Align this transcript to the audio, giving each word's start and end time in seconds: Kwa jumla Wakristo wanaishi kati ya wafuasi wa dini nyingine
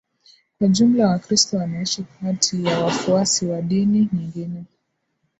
Kwa 0.57 0.67
jumla 0.67 1.07
Wakristo 1.07 1.57
wanaishi 1.57 2.03
kati 2.03 2.65
ya 2.65 2.79
wafuasi 2.79 3.45
wa 3.45 3.61
dini 3.61 4.09
nyingine 4.13 4.63